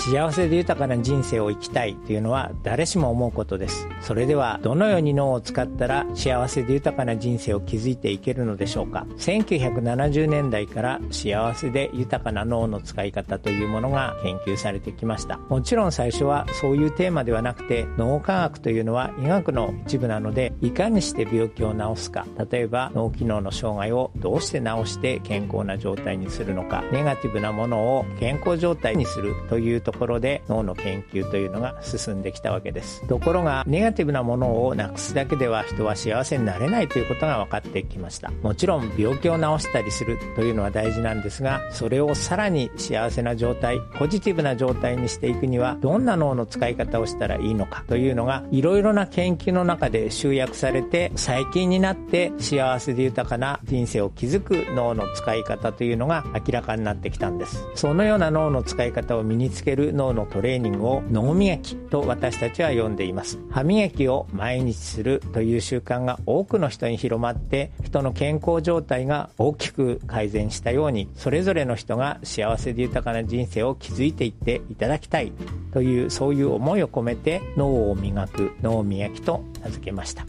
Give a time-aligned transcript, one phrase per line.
[0.00, 3.86] 幸せで豊かな人生を生きたいというのは誰しも思うことです。
[4.00, 9.06] それではどのように脳を使ったら幸せで豊かな人生を築いていけるのでしょうか。
[9.18, 15.36] 1970年代から幸せで豊かな脳の使い方というものが研究されてきました。
[15.36, 22.26] もちろん最初はそういうテーマではなくて脳科学というのは医学の一部なのでいかにして病気を治すか。
[22.50, 26.82] 例えば脳機能の障害をどうして治して健康な状態にするのか。
[26.90, 33.06] ネガティブなものを健康状態にするというとところで脳の研究というのが進んできたわけです。
[33.08, 38.30] ところがネガティブなものをなくすだけでは人は幸せになれないということが分かってきました。
[38.42, 57.66] もちろん病気を治したりするというのは大事なんですがそれをさらに幸せな状態ポジティブな状態にしていくにはどんな脳の使い方をしたらいいのかというのがいろいろな研究の中で集約されて最近になって幸せで豊かな人生を築く脳の使い方というのが明らかになってきたんです。
[57.74, 63.38] そのような脳の使い方を身につける脳のトレーニングを脳磨きと私たちは呼んでいます。
[63.50, 75.32] 歯磨きを毎日するという習慣が多くの人に広まって人の健康状態が大きく改善したようにそれぞれの人が幸せで豊かな人生を築いていっていただきたい
[75.72, 80.26] というそういう思いを込めて脳を磨く脳磨きと名付けました。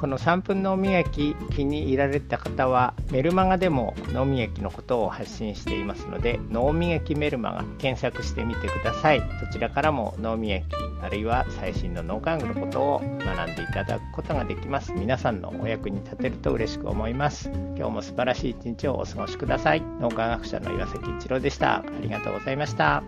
[0.00, 9.22] この3分脳磨き気に入られた方はメルマガでも脳磨きのことを発信していますので脳磨きメルマガ検索してみてください。
[9.44, 10.64] そちらからも脳磨き
[11.02, 14.94] あるいは最新の脳科学のことを学んでいただくことができます。
[14.94, 17.50] 皆さんのお役に立てると嬉しく思います。
[17.76, 19.82] 今日も素晴らしい一日をお過ごしください。
[20.00, 21.80] 脳科学者の岩崎一郎でした。
[21.80, 23.02] ありがとうございました。